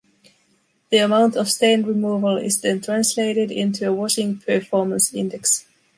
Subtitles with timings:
[0.89, 5.67] The amount of stain removal is then translated into a washing performance index.